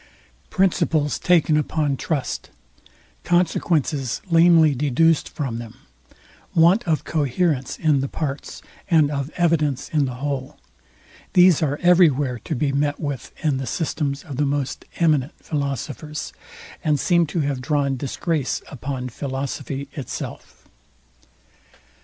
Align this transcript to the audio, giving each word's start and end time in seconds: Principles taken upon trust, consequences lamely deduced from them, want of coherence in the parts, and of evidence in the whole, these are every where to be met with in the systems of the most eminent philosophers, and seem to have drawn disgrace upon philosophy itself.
Principles 0.49 1.19
taken 1.19 1.55
upon 1.57 1.95
trust, 1.95 2.49
consequences 3.23 4.19
lamely 4.31 4.73
deduced 4.73 5.29
from 5.29 5.59
them, 5.59 5.75
want 6.55 6.83
of 6.87 7.03
coherence 7.03 7.77
in 7.77 7.99
the 8.01 8.07
parts, 8.07 8.63
and 8.89 9.11
of 9.11 9.29
evidence 9.37 9.89
in 9.89 10.05
the 10.05 10.15
whole, 10.15 10.57
these 11.33 11.61
are 11.61 11.77
every 11.83 12.09
where 12.09 12.39
to 12.39 12.55
be 12.55 12.71
met 12.71 12.99
with 12.99 13.31
in 13.45 13.57
the 13.57 13.67
systems 13.67 14.23
of 14.23 14.37
the 14.37 14.43
most 14.47 14.85
eminent 14.95 15.33
philosophers, 15.45 16.33
and 16.83 16.99
seem 16.99 17.27
to 17.27 17.41
have 17.41 17.61
drawn 17.61 17.95
disgrace 17.95 18.63
upon 18.71 19.07
philosophy 19.07 19.87
itself. 19.93 20.67